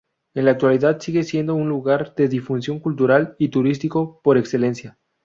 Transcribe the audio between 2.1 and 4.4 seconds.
de difusión cultural y turístico por